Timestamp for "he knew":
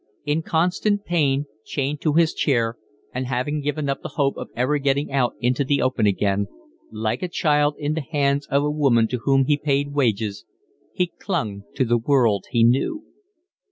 12.49-13.03